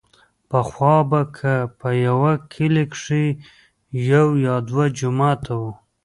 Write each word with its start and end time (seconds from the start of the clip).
پخوا 0.49 0.95
به 1.09 1.21
که 1.37 1.53
په 1.79 1.89
يوه 2.07 2.31
کلي 2.53 2.85
کښې 2.93 3.25
يو 4.11 4.27
يا 4.45 4.55
دوه 4.67 4.85
جوماته 4.99 5.53
وو. 5.61 5.71